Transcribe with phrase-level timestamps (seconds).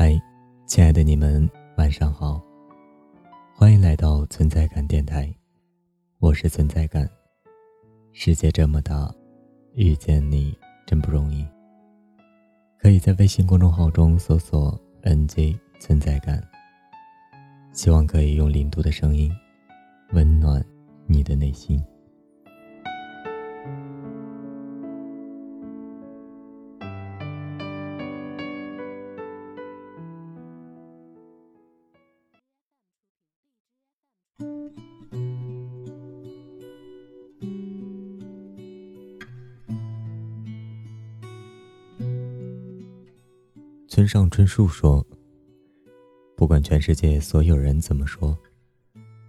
[0.00, 0.16] 嗨，
[0.64, 2.40] 亲爱的你们，晚上好！
[3.52, 5.28] 欢迎来到存在感电台，
[6.20, 7.10] 我是存在感。
[8.12, 9.12] 世界这么大，
[9.74, 10.56] 遇见你
[10.86, 11.44] 真不容易。
[12.78, 16.40] 可以在微信公众号中搜索 “nj 存在感”，
[17.74, 19.36] 希望可以用零度的声音
[20.12, 20.64] 温暖
[21.08, 21.82] 你的内心。
[43.98, 45.04] 村上春树说
[46.38, 48.38] ：“不管全世界所有人怎么说，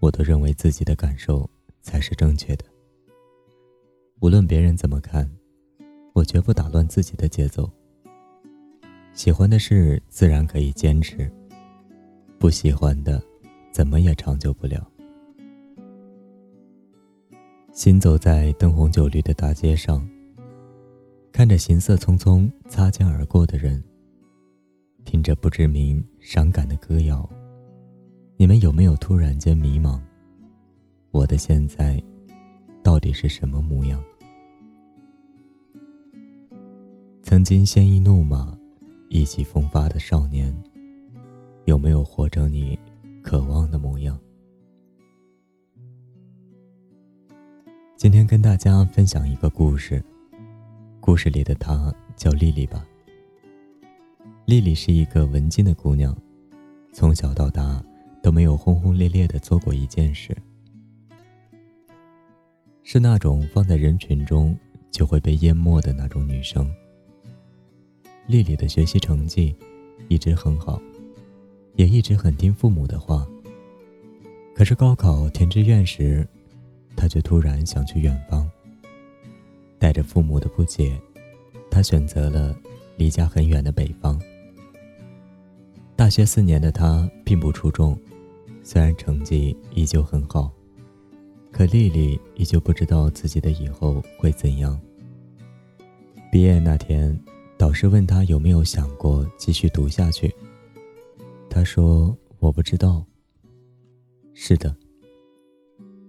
[0.00, 1.46] 我都认为自己的感受
[1.82, 2.64] 才是正确的。
[4.20, 5.30] 无论别人怎么看，
[6.14, 7.70] 我绝不打乱自己的节奏。
[9.12, 11.30] 喜欢的事自然可以坚持，
[12.38, 13.22] 不喜欢的，
[13.70, 14.90] 怎么也长久不了。
[17.70, 20.08] 行走在灯红酒绿的大街上，
[21.32, 23.84] 看着行色匆匆擦肩而过的人。”
[25.24, 27.26] 着不知名伤感的歌谣，
[28.36, 29.98] 你们有没有突然间迷茫？
[31.12, 32.00] 我的现在
[32.82, 34.04] 到底是什么模样？
[37.22, 38.54] 曾经鲜衣怒马、
[39.08, 40.54] 意气风发的少年，
[41.64, 42.78] 有没有活成你
[43.22, 44.20] 渴望的模样？
[47.96, 50.04] 今天跟大家分享一个故事，
[51.00, 52.84] 故事里的她叫丽丽吧。
[54.46, 56.14] 丽丽是一个文静的姑娘，
[56.92, 57.82] 从小到大
[58.22, 60.36] 都没有轰轰烈烈的做过一件事，
[62.82, 64.54] 是那种放在人群中
[64.90, 66.70] 就会被淹没的那种女生。
[68.26, 69.56] 丽丽的学习成绩
[70.08, 70.78] 一直很好，
[71.76, 73.26] 也一直很听父母的话。
[74.54, 76.26] 可是高考填志愿时，
[76.94, 78.46] 她却突然想去远方。
[79.78, 81.00] 带着父母的不解，
[81.70, 82.54] 她选择了
[82.98, 84.20] 离家很远的北方。
[86.04, 87.98] 大学四年的他并不出众，
[88.62, 90.52] 虽然成绩依旧很好，
[91.50, 94.78] 可丽丽依旧不知道自己的以后会怎样。
[96.30, 97.18] 毕业那天，
[97.56, 100.30] 导师问他有没有想过继续读下去，
[101.48, 103.02] 他说：“我不知道。”
[104.36, 104.76] 是的，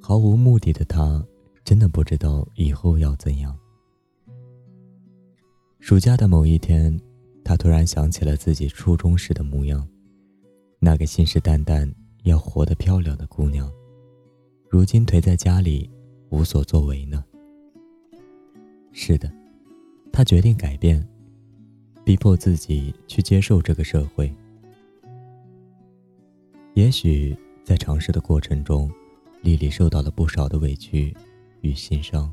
[0.00, 1.24] 毫无目的的他，
[1.64, 3.56] 真的不知道以后要怎样。
[5.78, 7.00] 暑假的某一天。
[7.44, 9.86] 他突然想起了自己初中时的模样，
[10.80, 13.70] 那个信誓旦旦要活得漂亮的姑娘，
[14.70, 15.90] 如今颓在家里
[16.30, 17.22] 无所作为呢。
[18.92, 19.30] 是的，
[20.10, 21.06] 他决定改变，
[22.04, 24.34] 逼迫自己去接受这个社会。
[26.72, 28.90] 也许在尝试的过程中，
[29.42, 31.14] 丽丽受到了不少的委屈
[31.60, 32.32] 与心伤。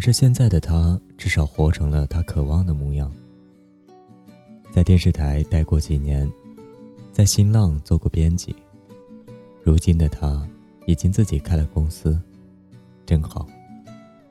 [0.00, 3.12] 是现在的他至少活成了他渴望的模样。
[4.72, 6.30] 在电视台待过几年，
[7.12, 8.54] 在新浪做过编辑。
[9.62, 10.48] 如今的他
[10.86, 12.18] 已经自己开了公司，
[13.04, 13.46] 真好。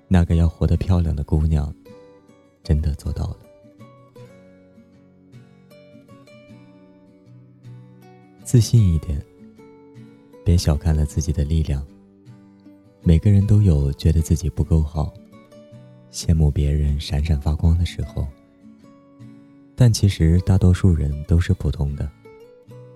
[0.08, 1.72] 那个要活得漂亮的姑娘，
[2.64, 3.38] 真的做到了。
[8.44, 9.24] 自信一点，
[10.44, 11.86] 别小看了自己的力量。
[13.04, 15.14] 每个人都有觉得自己不够好。
[16.12, 18.28] 羡慕别人闪闪发光的时候，
[19.76, 22.10] 但其实大多数人都是普通的。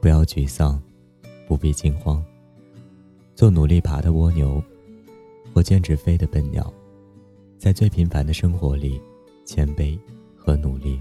[0.01, 0.81] 不要沮丧，
[1.47, 2.23] 不必惊慌。
[3.35, 4.61] 做努力爬的蜗牛，
[5.53, 6.73] 或坚持飞的笨鸟，
[7.57, 8.99] 在最平凡的生活里，
[9.45, 9.97] 谦卑
[10.35, 10.99] 和努力，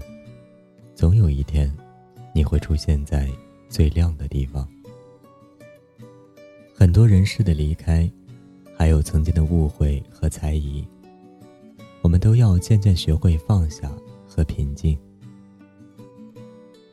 [0.95, 1.69] 总有一天，
[2.33, 3.29] 你会出现在
[3.67, 4.67] 最亮的地方。
[6.73, 8.09] 很多人事的离开，
[8.77, 10.87] 还有曾经的误会和猜疑。
[12.03, 13.89] 我们都要渐渐学会放下
[14.27, 14.99] 和平静。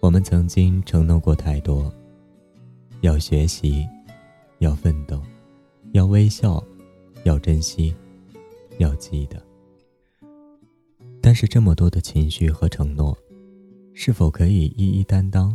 [0.01, 1.93] 我们曾经承诺过太多，
[3.01, 3.85] 要学习，
[4.61, 5.21] 要奋斗，
[5.93, 6.63] 要微笑，
[7.25, 7.93] 要珍惜，
[8.79, 9.43] 要记得。
[11.21, 13.19] 但是这么多的情绪和承诺，
[13.93, 15.55] 是否可以一一担当，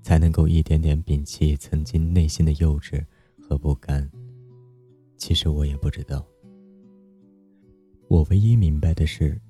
[0.00, 3.04] 才能够一点点摒弃曾经内心的幼稚
[3.40, 4.08] 和不甘？
[5.18, 6.24] 其实我也不知道。
[8.12, 9.40] 我唯一明白的是，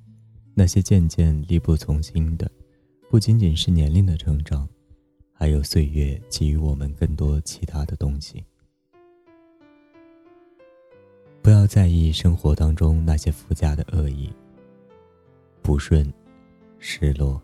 [0.54, 2.48] 那些渐渐力不从心的，
[3.10, 4.68] 不仅仅是年龄的成长，
[5.32, 8.44] 还有岁月给予我们更多其他的东西。
[11.42, 14.32] 不要在意生活当中那些附加的恶意、
[15.60, 16.08] 不顺、
[16.78, 17.42] 失落、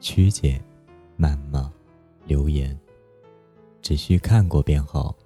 [0.00, 0.60] 曲解、
[1.16, 1.72] 谩骂、
[2.26, 2.76] 流言，
[3.80, 5.16] 只需看过便好。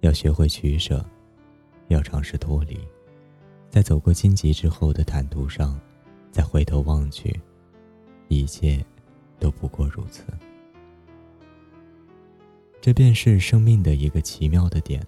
[0.00, 1.02] 要学会取舍，
[1.88, 2.78] 要尝试脱离，
[3.74, 5.76] 在走过荆棘之后的坦途上，
[6.30, 7.40] 再回头望去，
[8.28, 8.80] 一切
[9.40, 10.22] 都不过如此。
[12.80, 15.04] 这便是生命的一个奇妙的点，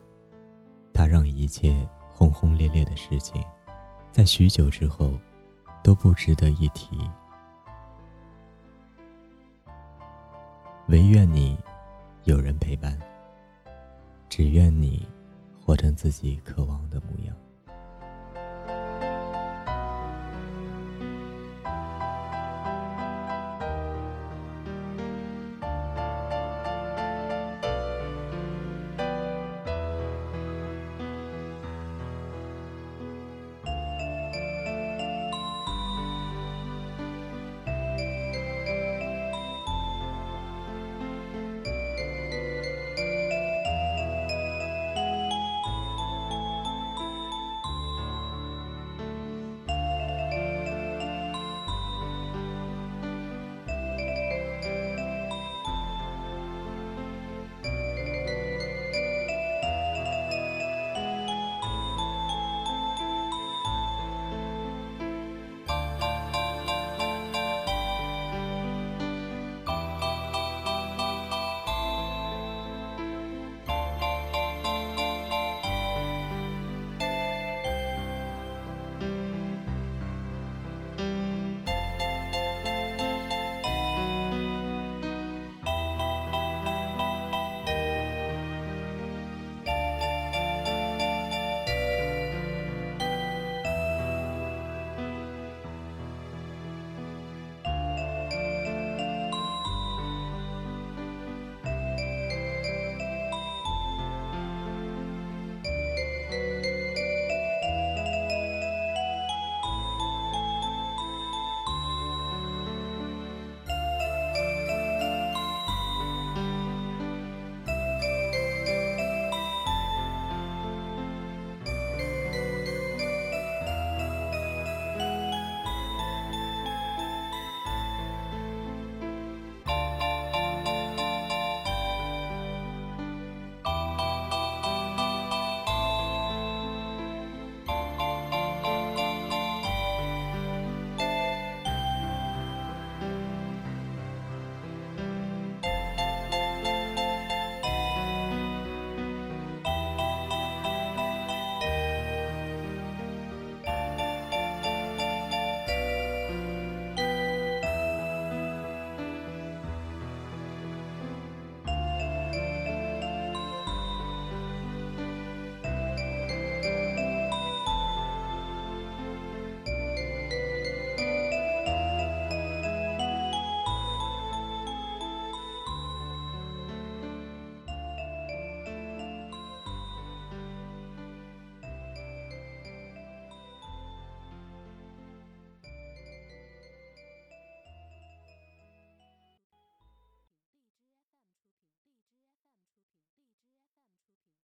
[0.92, 1.76] 它让一切
[2.10, 3.40] 轰轰烈烈的事情，
[4.10, 5.16] 在许久之后，
[5.80, 6.98] 都不值得一提。
[10.88, 11.56] 唯愿你
[12.24, 12.98] 有人陪伴，
[14.28, 15.06] 只愿你
[15.64, 17.25] 活成自己渴望的模样。